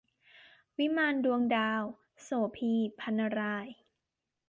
[0.77, 1.81] วิมานดวงดาว-
[2.23, 3.67] โสภี พรรณราย